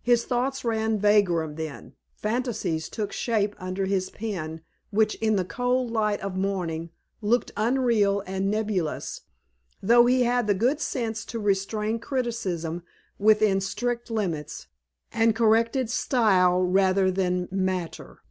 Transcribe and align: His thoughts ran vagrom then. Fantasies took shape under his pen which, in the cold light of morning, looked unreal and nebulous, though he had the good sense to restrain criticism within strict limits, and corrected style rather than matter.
His 0.00 0.24
thoughts 0.24 0.64
ran 0.64 0.96
vagrom 0.96 1.56
then. 1.56 1.94
Fantasies 2.14 2.88
took 2.88 3.10
shape 3.12 3.56
under 3.58 3.84
his 3.86 4.10
pen 4.10 4.60
which, 4.92 5.16
in 5.16 5.34
the 5.34 5.44
cold 5.44 5.90
light 5.90 6.20
of 6.20 6.36
morning, 6.36 6.90
looked 7.20 7.50
unreal 7.56 8.22
and 8.28 8.48
nebulous, 8.48 9.22
though 9.82 10.06
he 10.06 10.22
had 10.22 10.46
the 10.46 10.54
good 10.54 10.80
sense 10.80 11.24
to 11.24 11.40
restrain 11.40 11.98
criticism 11.98 12.84
within 13.18 13.60
strict 13.60 14.08
limits, 14.08 14.68
and 15.12 15.34
corrected 15.34 15.90
style 15.90 16.62
rather 16.62 17.10
than 17.10 17.48
matter. 17.50 18.22